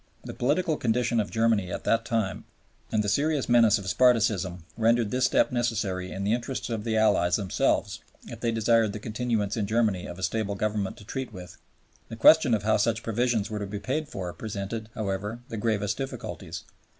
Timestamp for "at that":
1.71-2.05